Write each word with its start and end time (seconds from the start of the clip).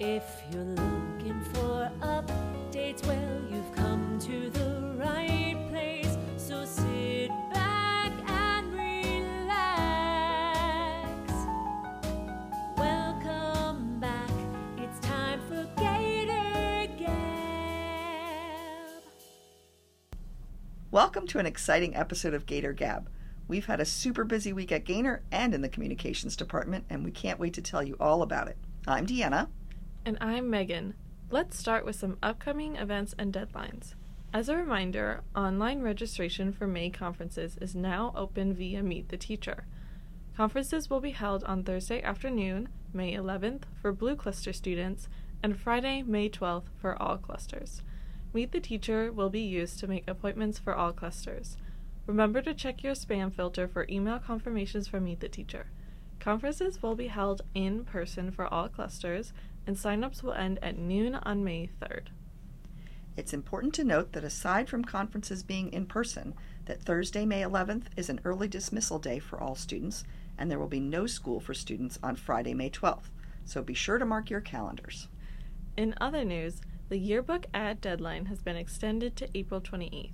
If 0.00 0.44
you're 0.52 0.62
looking 0.62 1.40
for 1.54 1.90
updates, 2.02 3.04
well, 3.04 3.42
you've 3.50 3.72
come 3.74 4.16
to 4.20 4.48
the 4.48 4.94
right 4.96 5.56
place. 5.70 6.16
So 6.36 6.64
sit 6.64 7.30
back 7.52 8.12
and 8.30 8.72
relax. 8.72 9.42
Welcome 12.76 13.98
back. 13.98 14.30
It's 14.76 15.00
time 15.00 15.40
for 15.48 15.68
Gator 15.76 16.92
Gab. 16.96 17.10
Welcome 20.92 21.26
to 21.26 21.40
an 21.40 21.46
exciting 21.46 21.96
episode 21.96 22.34
of 22.34 22.46
Gator 22.46 22.72
Gab. 22.72 23.10
We've 23.48 23.66
had 23.66 23.80
a 23.80 23.84
super 23.84 24.22
busy 24.22 24.52
week 24.52 24.70
at 24.70 24.84
Gaynor 24.84 25.22
and 25.32 25.52
in 25.54 25.62
the 25.62 25.68
communications 25.68 26.36
department, 26.36 26.84
and 26.88 27.04
we 27.04 27.10
can't 27.10 27.40
wait 27.40 27.54
to 27.54 27.62
tell 27.62 27.82
you 27.82 27.96
all 27.98 28.22
about 28.22 28.46
it. 28.46 28.58
I'm 28.86 29.04
Deanna. 29.04 29.48
And 30.08 30.16
I'm 30.22 30.48
Megan. 30.48 30.94
Let's 31.30 31.58
start 31.58 31.84
with 31.84 31.94
some 31.94 32.16
upcoming 32.22 32.76
events 32.76 33.14
and 33.18 33.30
deadlines. 33.30 33.92
As 34.32 34.48
a 34.48 34.56
reminder, 34.56 35.20
online 35.36 35.82
registration 35.82 36.50
for 36.50 36.66
May 36.66 36.88
conferences 36.88 37.58
is 37.60 37.74
now 37.74 38.14
open 38.16 38.54
via 38.54 38.82
Meet 38.82 39.10
the 39.10 39.18
Teacher. 39.18 39.66
Conferences 40.34 40.88
will 40.88 41.00
be 41.00 41.10
held 41.10 41.44
on 41.44 41.62
Thursday 41.62 42.02
afternoon, 42.02 42.70
May 42.90 43.12
11th, 43.12 43.64
for 43.82 43.92
Blue 43.92 44.16
Cluster 44.16 44.54
students, 44.54 45.10
and 45.42 45.60
Friday, 45.60 46.02
May 46.02 46.30
12th, 46.30 46.68
for 46.80 46.96
all 47.02 47.18
clusters. 47.18 47.82
Meet 48.32 48.52
the 48.52 48.60
Teacher 48.60 49.12
will 49.12 49.28
be 49.28 49.42
used 49.42 49.78
to 49.80 49.88
make 49.88 50.08
appointments 50.08 50.58
for 50.58 50.74
all 50.74 50.94
clusters. 50.94 51.58
Remember 52.06 52.40
to 52.40 52.54
check 52.54 52.82
your 52.82 52.94
spam 52.94 53.30
filter 53.30 53.68
for 53.68 53.86
email 53.90 54.18
confirmations 54.18 54.88
from 54.88 55.04
Meet 55.04 55.20
the 55.20 55.28
Teacher. 55.28 55.66
Conferences 56.18 56.82
will 56.82 56.96
be 56.96 57.08
held 57.08 57.42
in 57.54 57.84
person 57.84 58.30
for 58.30 58.46
all 58.52 58.68
clusters, 58.68 59.32
and 59.68 59.76
signups 59.76 60.22
will 60.22 60.32
end 60.32 60.58
at 60.62 60.78
noon 60.78 61.14
on 61.14 61.44
May 61.44 61.68
3rd. 61.80 62.06
It's 63.18 63.34
important 63.34 63.74
to 63.74 63.84
note 63.84 64.12
that 64.12 64.24
aside 64.24 64.66
from 64.66 64.82
conferences 64.82 65.42
being 65.42 65.70
in 65.74 65.84
person, 65.84 66.34
that 66.64 66.80
Thursday, 66.80 67.26
May 67.26 67.42
11th 67.42 67.84
is 67.94 68.08
an 68.08 68.20
early 68.24 68.48
dismissal 68.48 68.98
day 68.98 69.18
for 69.18 69.38
all 69.38 69.54
students, 69.54 70.04
and 70.38 70.50
there 70.50 70.58
will 70.58 70.68
be 70.68 70.80
no 70.80 71.06
school 71.06 71.38
for 71.38 71.52
students 71.52 71.98
on 72.02 72.16
Friday, 72.16 72.54
May 72.54 72.70
12th. 72.70 73.10
So 73.44 73.60
be 73.60 73.74
sure 73.74 73.98
to 73.98 74.06
mark 74.06 74.30
your 74.30 74.40
calendars. 74.40 75.08
In 75.76 75.94
other 76.00 76.24
news, 76.24 76.62
the 76.88 76.98
yearbook 76.98 77.44
ad 77.52 77.82
deadline 77.82 78.26
has 78.26 78.40
been 78.40 78.56
extended 78.56 79.16
to 79.16 79.28
April 79.36 79.60
28th. 79.60 80.12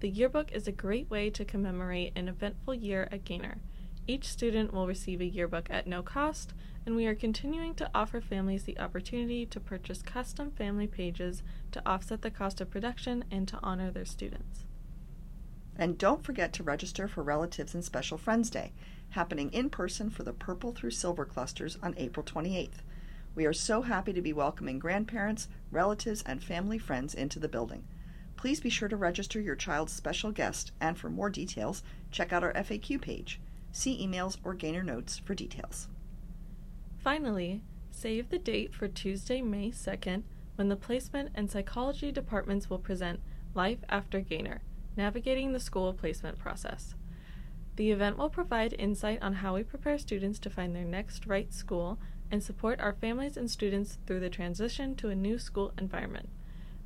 The 0.00 0.08
yearbook 0.08 0.50
is 0.52 0.66
a 0.66 0.72
great 0.72 1.10
way 1.10 1.28
to 1.28 1.44
commemorate 1.44 2.12
an 2.16 2.28
eventful 2.28 2.74
year 2.74 3.06
at 3.12 3.24
Gaynor. 3.24 3.58
Each 4.06 4.28
student 4.28 4.74
will 4.74 4.86
receive 4.86 5.22
a 5.22 5.26
yearbook 5.26 5.68
at 5.70 5.86
no 5.86 6.02
cost, 6.02 6.52
and 6.84 6.94
we 6.94 7.06
are 7.06 7.14
continuing 7.14 7.74
to 7.76 7.90
offer 7.94 8.20
families 8.20 8.64
the 8.64 8.78
opportunity 8.78 9.46
to 9.46 9.58
purchase 9.58 10.02
custom 10.02 10.50
family 10.50 10.86
pages 10.86 11.42
to 11.72 11.82
offset 11.86 12.20
the 12.20 12.30
cost 12.30 12.60
of 12.60 12.70
production 12.70 13.24
and 13.30 13.48
to 13.48 13.58
honor 13.62 13.90
their 13.90 14.04
students. 14.04 14.66
And 15.76 15.96
don't 15.96 16.22
forget 16.22 16.52
to 16.52 16.62
register 16.62 17.08
for 17.08 17.22
Relatives 17.22 17.74
and 17.74 17.82
Special 17.82 18.18
Friends 18.18 18.50
Day, 18.50 18.72
happening 19.10 19.50
in 19.52 19.70
person 19.70 20.10
for 20.10 20.22
the 20.22 20.34
Purple 20.34 20.72
through 20.72 20.90
Silver 20.90 21.24
clusters 21.24 21.78
on 21.82 21.94
April 21.96 22.24
28th. 22.24 22.82
We 23.34 23.46
are 23.46 23.54
so 23.54 23.80
happy 23.82 24.12
to 24.12 24.20
be 24.20 24.34
welcoming 24.34 24.78
grandparents, 24.78 25.48
relatives, 25.70 26.22
and 26.26 26.42
family 26.42 26.78
friends 26.78 27.14
into 27.14 27.38
the 27.38 27.48
building. 27.48 27.84
Please 28.36 28.60
be 28.60 28.68
sure 28.68 28.88
to 28.88 28.96
register 28.96 29.40
your 29.40 29.56
child's 29.56 29.94
special 29.94 30.30
guest, 30.30 30.72
and 30.78 30.98
for 30.98 31.08
more 31.08 31.30
details, 31.30 31.82
check 32.10 32.34
out 32.34 32.44
our 32.44 32.52
FAQ 32.52 33.00
page. 33.00 33.40
See 33.76 34.06
emails 34.06 34.36
or 34.44 34.54
Gaynor 34.54 34.84
notes 34.84 35.18
for 35.18 35.34
details. 35.34 35.88
Finally, 37.02 37.60
save 37.90 38.28
the 38.28 38.38
date 38.38 38.72
for 38.72 38.86
Tuesday, 38.86 39.42
May 39.42 39.72
2nd, 39.72 40.22
when 40.54 40.68
the 40.68 40.76
placement 40.76 41.30
and 41.34 41.50
psychology 41.50 42.12
departments 42.12 42.70
will 42.70 42.78
present 42.78 43.18
Life 43.52 43.80
After 43.88 44.20
Gaynor 44.20 44.62
Navigating 44.96 45.52
the 45.52 45.58
School 45.58 45.92
Placement 45.92 46.38
Process. 46.38 46.94
The 47.74 47.90
event 47.90 48.16
will 48.16 48.30
provide 48.30 48.76
insight 48.78 49.20
on 49.20 49.34
how 49.34 49.56
we 49.56 49.64
prepare 49.64 49.98
students 49.98 50.38
to 50.38 50.50
find 50.50 50.74
their 50.74 50.84
next 50.84 51.26
right 51.26 51.52
school 51.52 51.98
and 52.30 52.44
support 52.44 52.80
our 52.80 52.92
families 52.92 53.36
and 53.36 53.50
students 53.50 53.98
through 54.06 54.20
the 54.20 54.30
transition 54.30 54.94
to 54.94 55.08
a 55.08 55.16
new 55.16 55.36
school 55.36 55.72
environment. 55.76 56.28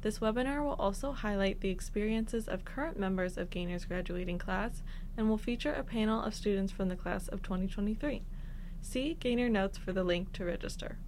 This 0.00 0.20
webinar 0.20 0.62
will 0.62 0.74
also 0.74 1.10
highlight 1.10 1.60
the 1.60 1.70
experiences 1.70 2.46
of 2.46 2.64
current 2.64 2.98
members 2.98 3.36
of 3.36 3.50
Gaynor's 3.50 3.84
graduating 3.84 4.38
class 4.38 4.82
and 5.16 5.28
will 5.28 5.38
feature 5.38 5.72
a 5.72 5.82
panel 5.82 6.22
of 6.22 6.34
students 6.34 6.72
from 6.72 6.88
the 6.88 6.96
class 6.96 7.26
of 7.26 7.42
2023. 7.42 8.22
See 8.80 9.16
Gaynor 9.18 9.48
Notes 9.48 9.76
for 9.76 9.92
the 9.92 10.04
link 10.04 10.32
to 10.34 10.44
register. 10.44 10.98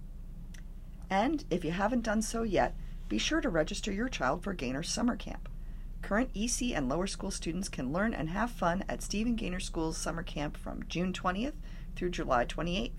And 1.09 1.45
if 1.49 1.63
you 1.63 1.71
haven't 1.71 2.03
done 2.03 2.21
so 2.21 2.43
yet, 2.43 2.75
be 3.07 3.17
sure 3.17 3.39
to 3.39 3.49
register 3.49 3.91
your 3.93 4.09
child 4.09 4.43
for 4.43 4.53
Gaynor 4.53 4.83
Summer 4.83 5.15
Camp. 5.15 5.47
Current 6.01 6.31
EC 6.35 6.75
and 6.75 6.89
lower 6.89 7.07
school 7.07 7.31
students 7.31 7.69
can 7.69 7.93
learn 7.93 8.13
and 8.13 8.29
have 8.29 8.51
fun 8.51 8.83
at 8.89 9.01
Stephen 9.01 9.35
Gaynor 9.35 9.59
School's 9.59 9.97
summer 9.97 10.23
camp 10.23 10.57
from 10.57 10.83
June 10.89 11.13
20th 11.13 11.53
through 11.95 12.09
July 12.09 12.45
28th. 12.45 12.91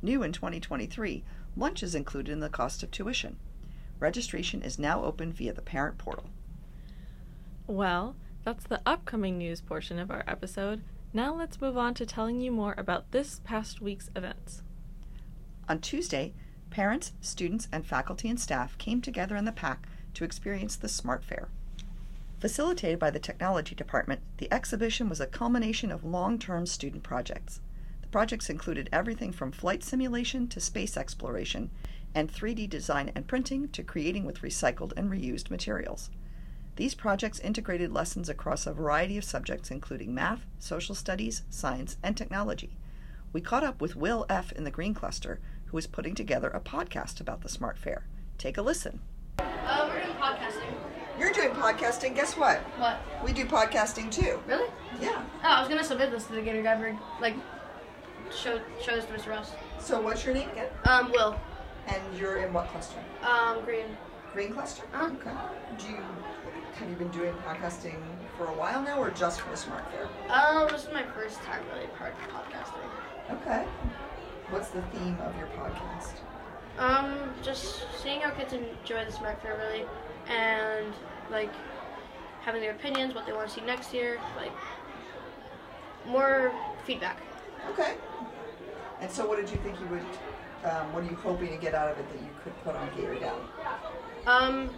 New 0.00 0.22
in 0.22 0.32
2023, 0.32 1.24
lunch 1.56 1.82
is 1.82 1.94
included 1.96 2.30
in 2.30 2.40
the 2.40 2.48
cost 2.48 2.84
of 2.84 2.90
tuition. 2.92 3.36
Registration 4.00 4.62
is 4.62 4.78
now 4.78 5.04
open 5.04 5.32
via 5.32 5.52
the 5.52 5.62
parent 5.62 5.98
portal. 5.98 6.24
Well, 7.66 8.14
that's 8.44 8.64
the 8.64 8.80
upcoming 8.86 9.38
news 9.38 9.60
portion 9.60 9.98
of 9.98 10.10
our 10.10 10.24
episode. 10.26 10.82
Now 11.12 11.34
let's 11.34 11.60
move 11.60 11.76
on 11.76 11.94
to 11.94 12.06
telling 12.06 12.40
you 12.40 12.52
more 12.52 12.74
about 12.78 13.10
this 13.10 13.40
past 13.44 13.80
week's 13.80 14.10
events. 14.14 14.62
On 15.68 15.80
Tuesday, 15.80 16.34
parents, 16.70 17.12
students, 17.20 17.68
and 17.72 17.86
faculty 17.86 18.28
and 18.28 18.38
staff 18.38 18.78
came 18.78 19.00
together 19.00 19.36
in 19.36 19.44
the 19.44 19.52
PAC 19.52 19.88
to 20.14 20.24
experience 20.24 20.76
the 20.76 20.88
SMART 20.88 21.24
Faire. 21.24 21.48
Facilitated 22.38 22.98
by 22.98 23.10
the 23.10 23.18
Technology 23.18 23.74
Department, 23.74 24.20
the 24.36 24.52
exhibition 24.52 25.08
was 25.08 25.20
a 25.20 25.26
culmination 25.26 25.90
of 25.90 26.04
long 26.04 26.38
term 26.38 26.66
student 26.66 27.02
projects. 27.02 27.60
The 28.00 28.08
projects 28.08 28.48
included 28.48 28.88
everything 28.92 29.32
from 29.32 29.50
flight 29.50 29.82
simulation 29.82 30.46
to 30.48 30.60
space 30.60 30.96
exploration, 30.96 31.70
and 32.14 32.32
3D 32.32 32.68
design 32.68 33.12
and 33.14 33.26
printing 33.26 33.68
to 33.68 33.82
creating 33.82 34.24
with 34.24 34.42
recycled 34.42 34.92
and 34.96 35.10
reused 35.10 35.50
materials. 35.50 36.10
These 36.76 36.94
projects 36.94 37.40
integrated 37.40 37.92
lessons 37.92 38.28
across 38.28 38.66
a 38.66 38.72
variety 38.72 39.18
of 39.18 39.24
subjects, 39.24 39.70
including 39.70 40.14
math, 40.14 40.46
social 40.58 40.94
studies, 40.94 41.42
science, 41.50 41.96
and 42.02 42.16
technology. 42.16 42.76
We 43.32 43.40
caught 43.40 43.64
up 43.64 43.80
with 43.80 43.96
Will 43.96 44.24
F. 44.28 44.52
in 44.52 44.64
the 44.64 44.70
Green 44.70 44.94
Cluster, 44.94 45.40
who 45.66 45.78
is 45.78 45.86
putting 45.86 46.14
together 46.14 46.48
a 46.48 46.60
podcast 46.60 47.20
about 47.20 47.42
the 47.42 47.48
SMART 47.48 47.78
Faire. 47.78 48.06
Take 48.38 48.56
a 48.56 48.62
listen. 48.62 49.00
Uh, 49.38 49.90
we're 49.92 50.02
doing 50.02 50.16
podcasting. 50.16 50.72
You're 51.18 51.32
doing 51.32 51.50
podcasting. 51.50 52.14
Guess 52.14 52.36
what? 52.36 52.58
What? 52.78 53.00
We 53.24 53.32
do 53.32 53.44
podcasting 53.44 54.10
too. 54.12 54.40
Really? 54.46 54.70
Yeah. 55.00 55.24
Oh, 55.42 55.48
I 55.48 55.60
was 55.60 55.68
gonna 55.68 55.82
submit 55.82 56.12
this 56.12 56.26
to 56.26 56.34
the 56.34 56.42
Gator 56.42 56.62
Diver, 56.62 56.96
like, 57.20 57.34
show 58.32 58.60
show 58.80 58.94
this 58.94 59.04
to 59.06 59.12
Mr. 59.12 59.30
Ross. 59.30 59.50
So, 59.80 60.00
what's 60.00 60.24
your 60.24 60.34
name 60.34 60.48
again? 60.50 60.68
Um, 60.84 61.10
Will. 61.10 61.38
And 61.88 62.18
you're 62.18 62.36
in 62.36 62.52
what 62.52 62.68
cluster? 62.68 62.98
Um, 63.22 63.64
Green. 63.64 63.96
Green 64.32 64.52
Cluster? 64.52 64.82
Uh-huh. 64.92 65.06
Okay. 65.06 65.30
Do 65.78 65.88
you 65.88 65.98
have 66.74 66.88
you 66.88 66.96
been 66.96 67.08
doing 67.08 67.32
podcasting 67.46 67.96
for 68.36 68.46
a 68.46 68.52
while 68.52 68.82
now, 68.82 69.00
or 69.00 69.10
just 69.10 69.40
for 69.40 69.50
the 69.50 69.56
SMART 69.56 69.84
Faire? 69.90 70.08
Um, 70.28 70.68
this 70.70 70.84
is 70.84 70.92
my 70.92 71.02
first 71.02 71.38
time 71.42 71.60
really 71.74 71.88
part 71.98 72.12
of 72.12 72.34
podcasting. 72.34 73.40
Okay. 73.40 73.64
What's 74.50 74.68
the 74.68 74.82
theme 74.82 75.16
of 75.24 75.36
your 75.36 75.48
podcast? 75.48 76.12
Um, 76.78 77.32
just 77.42 77.86
seeing 78.00 78.20
how 78.20 78.30
kids 78.30 78.52
enjoy 78.52 79.04
the 79.04 79.12
SMART 79.12 79.42
Faire 79.42 79.58
really, 79.58 79.86
and 80.28 80.92
like 81.30 81.50
having 82.42 82.60
their 82.60 82.72
opinions, 82.72 83.14
what 83.14 83.26
they 83.26 83.32
want 83.32 83.48
to 83.48 83.54
see 83.54 83.62
next 83.62 83.92
year, 83.92 84.18
like 84.36 84.52
more 86.06 86.52
feedback. 86.84 87.18
Okay. 87.70 87.94
And 89.00 89.10
so, 89.10 89.26
what 89.26 89.40
did 89.40 89.50
you 89.50 89.56
think 89.58 89.80
you 89.80 89.86
would? 89.86 90.02
Um, 90.64 90.92
what 90.92 91.04
are 91.04 91.06
you 91.06 91.16
hoping 91.16 91.48
to 91.50 91.56
get 91.56 91.74
out 91.74 91.92
of 91.92 91.98
it 91.98 92.08
that 92.12 92.20
you 92.20 92.30
could 92.42 92.64
put 92.64 92.74
on 92.74 92.88
Gator 92.96 93.14
Down? 93.18 93.40
Um, 94.26 94.70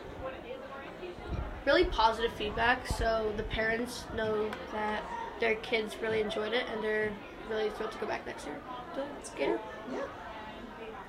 really 1.64 1.84
positive 1.86 2.32
feedback, 2.34 2.86
so 2.86 3.32
the 3.36 3.42
parents 3.44 4.04
know 4.14 4.50
that 4.72 5.02
their 5.40 5.54
kids 5.56 5.96
really 6.02 6.20
enjoyed 6.20 6.52
it 6.52 6.64
and 6.72 6.84
they're 6.84 7.12
really 7.48 7.70
thrilled 7.70 7.92
to 7.92 7.98
go 7.98 8.06
back 8.06 8.26
next 8.26 8.46
year. 8.46 8.56
So 8.94 9.04
it's 9.18 9.30
Gator. 9.30 9.58
Yeah. 9.90 10.00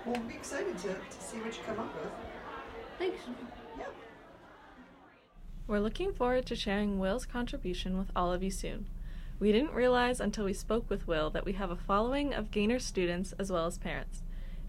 Well, 0.05 0.15
we'll 0.15 0.29
be 0.29 0.35
excited 0.35 0.77
to, 0.79 0.87
to 0.87 0.97
see 1.19 1.37
what 1.37 1.55
you 1.55 1.63
come 1.65 1.79
up 1.79 1.93
with. 1.95 2.11
Thanks. 2.97 3.21
Yeah. 3.77 3.85
We're 5.67 5.79
looking 5.79 6.13
forward 6.13 6.45
to 6.47 6.55
sharing 6.55 6.97
Will's 6.97 7.25
contribution 7.25 7.97
with 7.97 8.09
all 8.15 8.31
of 8.33 8.41
you 8.41 8.51
soon. 8.51 8.87
We 9.39 9.51
didn't 9.51 9.73
realize 9.73 10.19
until 10.19 10.45
we 10.45 10.53
spoke 10.53 10.89
with 10.89 11.07
Will 11.07 11.29
that 11.31 11.45
we 11.45 11.53
have 11.53 11.71
a 11.71 11.75
following 11.75 12.33
of 12.33 12.51
Gaynor 12.51 12.79
students 12.79 13.33
as 13.39 13.51
well 13.51 13.65
as 13.65 13.77
parents. 13.77 14.21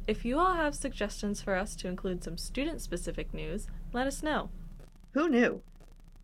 If 0.05 0.25
you 0.25 0.41
all 0.41 0.55
have 0.55 0.75
suggestions 0.75 1.41
for 1.41 1.55
us 1.55 1.77
to 1.77 1.87
include 1.87 2.25
some 2.25 2.37
student 2.37 2.81
specific 2.81 3.33
news, 3.33 3.69
let 3.93 4.09
us 4.09 4.21
know. 4.21 4.51
Who 5.13 5.29
knew? 5.29 5.63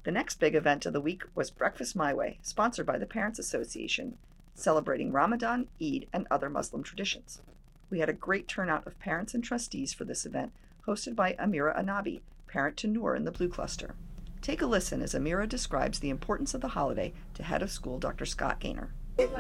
The 0.03 0.11
next 0.11 0.41
big 0.41 0.57
event 0.57 0.85
of 0.85 0.93
the 0.93 1.01
week 1.01 1.23
was 1.37 1.53
Breakfast 1.53 1.95
My 1.95 2.13
Way, 2.13 2.41
sponsored 2.43 2.87
by 2.87 2.99
the 2.99 3.07
Parents 3.07 3.39
Association, 3.39 4.19
celebrating 4.53 5.13
Ramadan, 5.13 5.69
Eid, 5.81 6.09
and 6.13 6.27
other 6.29 6.51
Muslim 6.51 6.83
traditions. 6.83 7.41
We 7.89 8.01
had 8.01 8.09
a 8.09 8.15
great 8.15 8.49
turnout 8.49 8.85
of 8.85 8.99
parents 8.99 9.33
and 9.33 9.45
trustees 9.45 9.93
for 9.93 10.05
this 10.05 10.27
event, 10.27 10.51
hosted 10.89 11.15
by 11.15 11.35
Amira 11.35 11.79
Anabi, 11.79 12.21
parent 12.49 12.77
to 12.79 12.89
Noor 12.89 13.15
in 13.15 13.25
the 13.25 13.31
Blue 13.31 13.49
Cluster. 13.49 13.95
Take 14.43 14.61
a 14.61 14.67
listen 14.67 15.03
as 15.03 15.15
Amira 15.15 15.49
describes 15.49 16.01
the 16.01 16.11
importance 16.11 16.53
of 16.53 16.63
the 16.63 16.69
holiday 16.69 17.13
to 17.35 17.45
head 17.45 17.63
of 17.63 17.71
school 17.71 18.01
Dr. 18.01 18.27
Scott 18.27 18.59
Gaynor. 18.59 18.93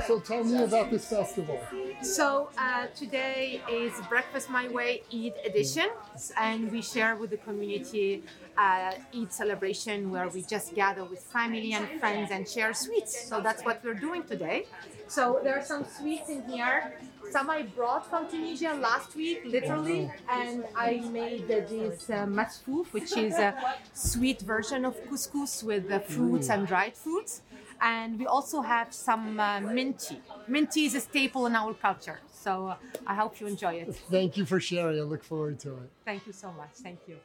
So 0.07 0.19
tell 0.19 0.43
me 0.43 0.61
about 0.65 0.91
this 0.91 1.07
festival. 1.07 1.61
So 2.03 2.51
uh, 2.59 2.89
today 2.97 3.63
is 3.71 3.93
Breakfast 4.09 4.51
My 4.51 4.67
Way 4.67 5.03
Eid 5.15 5.35
edition, 5.47 5.89
and 6.37 6.73
we 6.73 6.83
share 6.83 7.15
with 7.15 7.31
the 7.31 7.37
community 7.37 8.25
uh, 8.57 8.95
Eid 9.15 9.33
celebration 9.33 10.11
where 10.11 10.29
we 10.29 10.43
just 10.43 10.75
gather 10.75 11.05
with 11.05 11.21
family 11.21 11.75
and 11.75 11.87
friends 12.01 12.33
and 12.33 12.49
share 12.49 12.75
sweets. 12.75 13.29
So 13.29 13.41
that's 13.41 13.65
what 13.65 13.81
we're 13.85 13.95
doing 13.95 14.25
today. 14.25 14.67
So 15.07 15.41
there 15.45 15.57
are 15.57 15.65
some 15.65 15.85
sweets 15.85 16.29
in 16.29 16.43
here. 16.49 16.99
Some 17.31 17.51
I 17.51 17.63
brought 17.63 18.09
from 18.09 18.29
Tunisia 18.29 18.75
last 18.75 19.15
week, 19.15 19.43
literally, 19.45 20.11
and 20.31 20.65
I 20.75 21.01
made 21.13 21.47
this 21.47 22.09
uh, 22.09 22.27
masfouf, 22.27 22.93
which 22.93 23.17
is 23.17 23.35
a 23.35 23.55
sweet 23.93 24.41
version 24.41 24.85
of 24.85 24.97
couscous 25.09 25.63
with 25.63 25.91
uh, 25.91 25.99
fruits 26.01 26.49
and 26.49 26.67
dried 26.67 26.97
fruits. 26.97 27.43
And 27.81 28.19
we 28.19 28.27
also 28.27 28.61
have 28.63 28.93
some 28.93 29.39
uh, 29.39 29.61
minty. 29.61 30.21
Minty 30.49 30.87
is 30.87 30.95
a 30.95 31.01
staple 31.01 31.47
in 31.47 31.55
our 31.55 31.75
culture, 31.75 32.19
so 32.33 32.69
uh, 32.69 32.77
I 33.07 33.15
hope 33.15 33.41
you 33.41 33.47
enjoy 33.47 33.75
it. 33.75 33.95
Thank 34.11 34.37
you 34.37 34.45
for 34.45 34.59
sharing. 34.59 34.99
I 34.99 35.03
look 35.03 35.23
forward 35.23 35.61
to 35.61 35.75
it. 35.75 35.91
Thank 36.05 36.27
you 36.27 36.33
so 36.33 36.51
much. 36.53 36.71
Thank 36.83 37.01
you. 37.07 37.17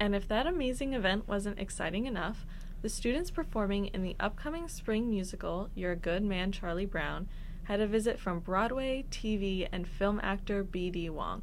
And 0.00 0.14
if 0.14 0.26
that 0.28 0.46
amazing 0.46 0.94
event 0.94 1.28
wasn't 1.28 1.58
exciting 1.58 2.06
enough, 2.06 2.46
the 2.80 2.88
students 2.88 3.30
performing 3.30 3.86
in 3.86 4.02
the 4.02 4.16
upcoming 4.18 4.66
spring 4.68 5.10
musical, 5.10 5.68
You're 5.74 5.92
a 5.92 5.96
Good 5.96 6.24
Man, 6.24 6.50
Charlie 6.50 6.86
Brown, 6.86 7.28
had 7.72 7.80
a 7.80 7.86
visit 7.86 8.20
from 8.20 8.38
Broadway, 8.38 9.02
TV, 9.10 9.66
and 9.72 9.88
film 9.88 10.20
actor 10.22 10.62
B.D. 10.62 11.08
Wong. 11.08 11.42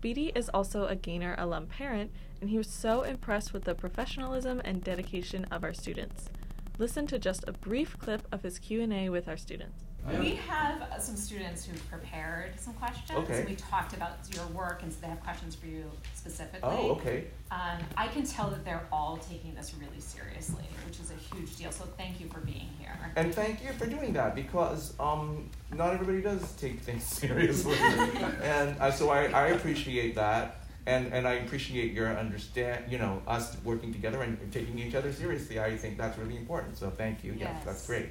B.D. 0.00 0.32
is 0.34 0.48
also 0.48 0.86
a 0.86 0.96
Gaynor 0.96 1.36
alum 1.38 1.68
parent, 1.68 2.10
and 2.40 2.50
he 2.50 2.58
was 2.58 2.68
so 2.68 3.02
impressed 3.02 3.52
with 3.52 3.62
the 3.62 3.72
professionalism 3.72 4.60
and 4.64 4.82
dedication 4.82 5.44
of 5.52 5.62
our 5.62 5.72
students. 5.72 6.30
Listen 6.78 7.06
to 7.06 7.20
just 7.20 7.44
a 7.46 7.52
brief 7.52 7.96
clip 7.96 8.26
of 8.32 8.42
his 8.42 8.58
Q&A 8.58 9.08
with 9.08 9.28
our 9.28 9.36
students. 9.36 9.85
We 10.20 10.36
have 10.48 10.82
uh, 10.82 10.98
some 10.98 11.16
students 11.16 11.64
who 11.64 11.76
prepared 11.90 12.58
some 12.60 12.74
questions. 12.74 13.18
Okay. 13.18 13.44
We 13.48 13.56
talked 13.56 13.92
about 13.94 14.18
your 14.32 14.46
work, 14.48 14.82
and 14.82 14.92
so 14.92 14.98
they 15.00 15.08
have 15.08 15.20
questions 15.22 15.54
for 15.54 15.66
you 15.66 15.90
specifically. 16.14 16.60
Oh, 16.62 16.90
okay. 16.92 17.24
Um, 17.50 17.78
I 17.96 18.06
can 18.08 18.24
tell 18.24 18.48
that 18.50 18.64
they're 18.64 18.86
all 18.92 19.16
taking 19.18 19.54
this 19.54 19.74
really 19.78 20.00
seriously, 20.00 20.64
which 20.86 21.00
is 21.00 21.10
a 21.10 21.34
huge 21.34 21.56
deal. 21.56 21.72
So 21.72 21.84
thank 21.96 22.20
you 22.20 22.28
for 22.28 22.40
being 22.40 22.68
here. 22.78 22.96
And 23.16 23.34
thank 23.34 23.62
you 23.64 23.72
for 23.72 23.86
doing 23.86 24.12
that 24.14 24.34
because 24.34 24.94
um, 25.00 25.50
not 25.74 25.92
everybody 25.92 26.22
does 26.22 26.52
take 26.52 26.80
things 26.80 27.04
seriously, 27.20 27.76
and 28.42 28.76
uh, 28.80 28.90
so 28.90 29.10
I, 29.10 29.24
I 29.26 29.46
appreciate 29.48 30.14
that, 30.14 30.60
and 30.86 31.12
and 31.12 31.26
I 31.26 31.34
appreciate 31.34 31.92
your 31.92 32.08
understand, 32.16 32.84
you 32.90 32.98
know, 32.98 33.22
us 33.26 33.56
working 33.64 33.92
together 33.92 34.22
and 34.22 34.38
taking 34.52 34.78
each 34.78 34.94
other 34.94 35.12
seriously. 35.12 35.58
I 35.58 35.76
think 35.76 35.98
that's 35.98 36.16
really 36.18 36.36
important. 36.36 36.76
So 36.78 36.90
thank 36.90 37.24
you. 37.24 37.34
Yes, 37.38 37.64
that's 37.64 37.78
Yes. 37.78 37.86
great. 37.86 38.06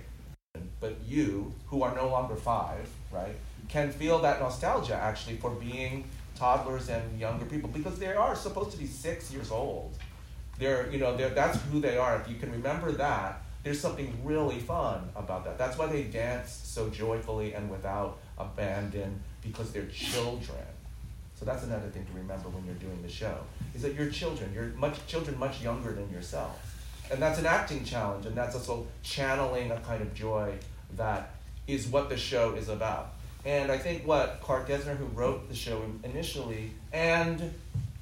But 0.80 0.98
you, 1.08 1.54
who 1.68 1.84
are 1.84 1.96
no 1.96 2.10
longer 2.10 2.36
five, 2.36 2.88
right, 3.12 3.36
can 3.70 3.92
feel 3.92 4.20
that 4.20 4.40
nostalgia 4.40 4.96
actually 4.96 5.38
for 5.38 5.52
being 5.52 6.06
toddlers 6.36 6.90
and 6.90 7.20
younger 7.20 7.46
people 7.46 7.70
because 7.70 7.98
they 7.98 8.14
are 8.14 8.36
supposed 8.36 8.72
to 8.72 8.78
be 8.78 8.86
six 8.86 9.32
years 9.32 9.52
old. 9.52 9.98
They're, 10.60 10.90
you 10.92 11.00
know, 11.00 11.16
they're, 11.16 11.30
that's 11.30 11.62
who 11.64 11.80
they 11.80 11.98
are. 11.98 12.22
If 12.22 12.30
you 12.30 12.36
can 12.36 12.52
remember 12.52 12.92
that, 12.94 13.42
there's 13.64 13.80
something 13.80 14.16
really 14.24 14.60
fun 14.60 15.10
about 15.16 15.44
that. 15.46 15.58
That's 15.58 15.78
why 15.78 15.88
they 15.88 16.04
dance 16.04 16.52
so 16.64 16.90
joyfully 16.90 17.54
and 17.54 17.70
without 17.70 18.20
abandon 18.38 19.20
because 19.42 19.72
they're 19.72 19.88
children. 19.88 20.66
So 21.36 21.46
that's 21.46 21.64
another 21.64 21.88
thing 21.90 22.06
to 22.06 22.14
remember 22.14 22.50
when 22.50 22.64
you're 22.66 22.76
doing 22.76 23.02
the 23.02 23.10
show 23.10 23.40
is 23.74 23.82
that 23.82 23.94
you're 23.96 24.10
children. 24.10 24.52
You're 24.54 24.68
much 24.78 25.06
children 25.08 25.38
much 25.38 25.62
younger 25.62 25.92
than 25.94 26.10
yourself. 26.12 26.75
And 27.12 27.22
that's 27.22 27.40
an 27.40 27.46
acting 27.46 27.84
challenge, 27.84 28.26
and 28.26 28.36
that's 28.36 28.56
also 28.56 28.88
channeling 29.04 29.72
a 29.72 29.80
kind 29.82 30.02
of 30.02 30.14
joy 30.14 30.54
that 30.98 31.36
is 31.68 31.88
what 31.88 32.10
the 32.10 32.18
show 32.18 32.54
is 32.56 32.70
about. 32.70 33.14
And 33.46 33.72
I 33.72 33.78
think 33.78 34.08
what 34.08 34.40
Clark 34.42 34.68
Gesner, 34.68 34.98
who 34.98 35.06
wrote 35.06 35.48
the 35.50 35.56
show 35.56 35.84
initially, 36.04 36.72
and 36.92 37.54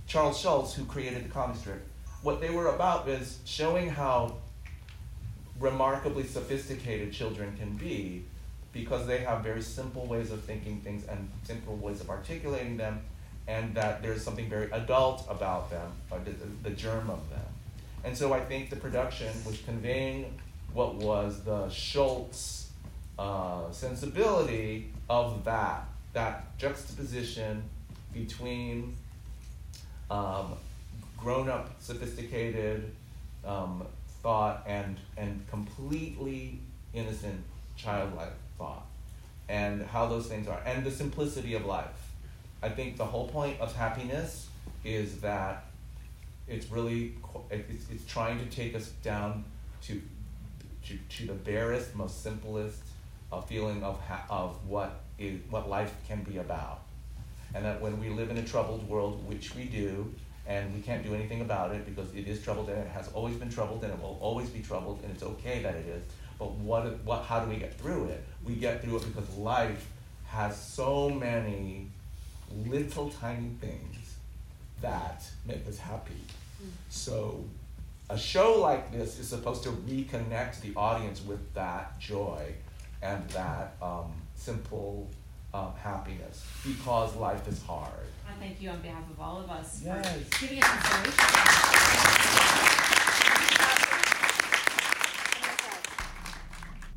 Charles 0.08 0.40
Schulz, 0.40 0.74
who 0.74 0.86
created 0.86 1.26
the 1.26 1.30
comic 1.30 1.58
strip, 1.58 1.86
what 2.22 2.40
they 2.40 2.50
were 2.50 2.68
about 2.68 3.08
is 3.10 3.40
showing 3.44 3.90
how 3.90 4.38
remarkably 5.60 6.26
sophisticated 6.26 7.12
children 7.12 7.56
can 7.58 7.76
be 7.76 8.24
because 8.72 9.06
they 9.06 9.20
have 9.20 9.44
very 9.44 9.62
simple 9.62 10.06
ways 10.06 10.32
of 10.32 10.42
thinking 10.44 10.80
things 10.80 11.06
and 11.06 11.30
simple 11.44 11.76
ways 11.76 12.02
of 12.02 12.10
articulating 12.10 12.78
them, 12.78 13.02
and 13.48 13.76
that 13.76 14.02
there's 14.02 14.24
something 14.24 14.50
very 14.50 14.72
adult 14.72 15.26
about 15.30 15.70
them, 15.70 15.92
the, 16.10 16.32
the 16.70 16.76
germ 16.76 17.10
of 17.10 17.30
them. 17.30 17.46
And 18.04 18.18
so 18.18 18.34
I 18.34 18.42
think 18.42 18.70
the 18.70 18.76
production 18.76 19.30
was 19.46 19.60
conveying 19.62 20.40
what 20.74 20.96
was 20.96 21.44
the 21.44 21.70
Schulz 21.70 22.70
uh, 23.18 23.72
sensibility 23.72 24.92
of 25.10 25.46
that, 25.46 25.86
that 26.14 26.58
juxtaposition 26.58 27.64
between 28.14 28.96
um, 30.10 30.54
grown 31.18 31.50
up, 31.50 31.82
sophisticated 31.82 32.92
um, 33.46 33.86
thought 34.22 34.64
and, 34.68 34.98
and 35.18 35.46
completely 35.50 36.60
innocent, 36.94 37.42
childlike 37.78 38.34
thought, 38.58 38.86
and 39.48 39.86
how 39.86 40.08
those 40.08 40.28
things 40.28 40.48
are, 40.48 40.62
and 40.66 40.86
the 40.86 40.92
simplicity 40.92 41.54
of 41.54 41.66
life. 41.66 41.88
I 42.62 42.70
think 42.70 42.98
the 42.98 43.06
whole 43.06 43.28
point 43.28 43.60
of 43.60 43.76
happiness 43.76 44.48
is 44.84 45.22
that 45.22 45.66
it's 46.48 46.70
really 46.70 47.16
it's, 47.50 47.90
it's 47.90 48.06
trying 48.06 48.40
to 48.40 48.46
take 48.46 48.76
us 48.76 48.90
down 49.04 49.46
to 49.84 50.02
to, 50.86 50.98
to 51.18 51.28
the 51.28 51.34
barest, 51.34 51.96
most 51.96 52.22
simplest 52.24 52.80
uh, 53.32 53.42
feeling 53.42 53.84
of 53.84 54.00
ha- 54.02 54.26
of 54.30 54.58
what 54.68 55.02
is 55.18 55.40
what 55.50 55.70
life 55.70 55.94
can 56.08 56.24
be 56.24 56.38
about, 56.38 56.82
and 57.56 57.64
that 57.66 57.82
when 57.82 58.00
we 58.00 58.10
live 58.10 58.30
in 58.30 58.38
a 58.38 58.44
troubled 58.44 58.88
world, 58.90 59.26
which 59.28 59.56
we 59.56 59.66
do, 59.66 60.14
and 60.46 60.74
we 60.74 60.82
can't 60.82 61.04
do 61.04 61.16
anything 61.16 61.42
about 61.42 61.74
it 61.74 61.86
because 61.86 62.14
it 62.14 62.28
is 62.28 62.44
troubled 62.44 62.70
and 62.70 62.78
it 62.80 62.88
has 62.88 63.08
always 63.14 63.36
been 63.36 63.50
troubled 63.50 63.84
and 63.84 63.94
it 63.94 64.02
will 64.02 64.18
always 64.22 64.50
be 64.50 64.60
troubled, 64.60 65.00
and 65.04 65.12
it's 65.14 65.24
okay 65.24 65.62
that 65.62 65.76
it 65.76 65.86
is. 65.88 66.04
But 66.38 66.52
what 66.52 66.84
what 67.06 67.24
how 67.24 67.40
do 67.40 67.50
we 67.50 67.58
get 67.58 67.80
through 67.80 68.06
it? 68.06 68.24
We 68.44 68.56
get 68.56 68.82
through 68.84 68.98
it 68.98 69.06
because 69.06 69.30
life 69.38 69.88
has 70.28 70.60
so 70.60 71.10
many 71.10 71.88
little 72.68 73.10
tiny 73.10 73.52
things 73.62 74.16
that 74.82 75.24
make 75.46 75.66
us 75.68 75.78
happy. 75.78 76.22
So, 76.90 77.44
a 78.10 78.18
show 78.18 78.60
like 78.60 78.92
this 78.92 79.20
is 79.20 79.28
supposed 79.28 79.64
to 79.64 79.70
reconnect 79.70 80.62
the 80.62 80.74
audience 80.76 81.24
with 81.26 81.54
that 81.54 82.00
joy 82.00 82.54
and 83.02 83.28
that 83.30 83.76
um, 83.82 84.12
simple 84.36 85.10
um, 85.54 85.74
happiness 85.82 86.46
because 86.66 87.16
life 87.16 87.48
is 87.48 87.62
hard. 87.64 87.92
I 88.28 88.34
thank 88.40 88.62
you 88.62 88.70
on 88.70 88.82
behalf 88.82 89.04
of 89.12 89.20
all 89.20 89.40
of 89.42 89.50
us 89.50 89.82
Yes. 89.84 90.06
for 90.30 90.42
giving 90.46 90.64
us 90.64 90.70
inspiration. 91.06 92.34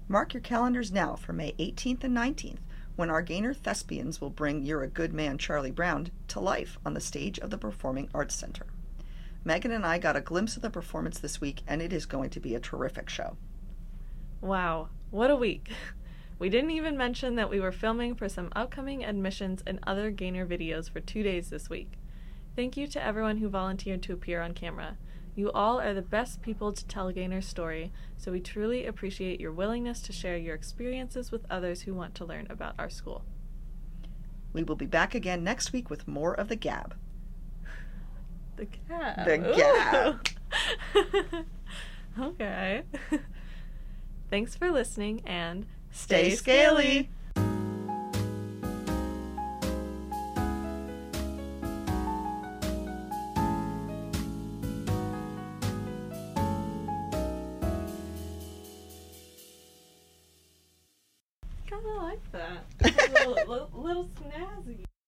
Mark 0.08 0.32
your 0.34 0.40
calendars 0.40 0.92
now 0.92 1.16
for 1.16 1.32
May 1.32 1.52
18th 1.58 2.04
and 2.04 2.16
19th 2.16 2.58
when 2.94 3.10
our 3.10 3.22
Gaynor 3.22 3.52
Thespians 3.54 4.20
will 4.20 4.30
bring 4.30 4.62
You're 4.62 4.82
a 4.84 4.88
Good 4.88 5.12
Man, 5.12 5.36
Charlie 5.36 5.70
Brown 5.72 6.10
to 6.28 6.40
life 6.40 6.78
on 6.86 6.94
the 6.94 7.00
stage 7.00 7.38
of 7.40 7.50
the 7.50 7.58
Performing 7.58 8.08
Arts 8.14 8.34
Center. 8.34 8.66
Megan 9.46 9.70
and 9.70 9.86
I 9.86 9.98
got 9.98 10.16
a 10.16 10.20
glimpse 10.20 10.56
of 10.56 10.62
the 10.62 10.70
performance 10.70 11.20
this 11.20 11.40
week, 11.40 11.62
and 11.68 11.80
it 11.80 11.92
is 11.92 12.04
going 12.04 12.30
to 12.30 12.40
be 12.40 12.56
a 12.56 12.60
terrific 12.60 13.08
show. 13.08 13.36
Wow, 14.40 14.88
what 15.10 15.30
a 15.30 15.36
week! 15.36 15.70
We 16.38 16.50
didn't 16.50 16.72
even 16.72 16.98
mention 16.98 17.36
that 17.36 17.48
we 17.48 17.60
were 17.60 17.72
filming 17.72 18.14
for 18.14 18.28
some 18.28 18.52
upcoming 18.54 19.02
admissions 19.02 19.62
and 19.66 19.78
other 19.86 20.10
Gaynor 20.10 20.44
videos 20.44 20.90
for 20.90 21.00
two 21.00 21.22
days 21.22 21.48
this 21.48 21.70
week. 21.70 21.92
Thank 22.54 22.76
you 22.76 22.86
to 22.88 23.02
everyone 23.02 23.38
who 23.38 23.48
volunteered 23.48 24.02
to 24.02 24.12
appear 24.12 24.42
on 24.42 24.52
camera. 24.52 24.98
You 25.34 25.50
all 25.52 25.80
are 25.80 25.94
the 25.94 26.02
best 26.02 26.42
people 26.42 26.74
to 26.74 26.86
tell 26.86 27.10
Gaynor's 27.10 27.48
story, 27.48 27.90
so 28.18 28.32
we 28.32 28.40
truly 28.40 28.84
appreciate 28.84 29.40
your 29.40 29.52
willingness 29.52 30.02
to 30.02 30.12
share 30.12 30.36
your 30.36 30.54
experiences 30.54 31.32
with 31.32 31.46
others 31.48 31.82
who 31.82 31.94
want 31.94 32.14
to 32.16 32.26
learn 32.26 32.46
about 32.50 32.74
our 32.78 32.90
school. 32.90 33.24
We 34.52 34.62
will 34.62 34.76
be 34.76 34.84
back 34.84 35.14
again 35.14 35.42
next 35.42 35.72
week 35.72 35.88
with 35.88 36.06
more 36.06 36.34
of 36.34 36.48
the 36.48 36.56
Gab. 36.56 36.96
The 38.56 38.66
gab. 38.88 39.24
The 39.26 40.20
Ooh. 40.96 41.44
okay. 42.24 42.82
Thanks 44.30 44.56
for 44.56 44.70
listening 44.70 45.22
and 45.26 45.66
Stay 45.90 46.30
scaly! 46.34 47.10